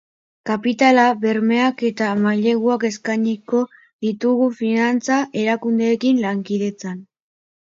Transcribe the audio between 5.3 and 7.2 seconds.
erakundeekin lankidetzan.